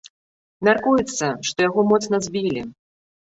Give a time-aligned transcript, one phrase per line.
[0.69, 2.65] Мяркуецца, што яго моцна збілі.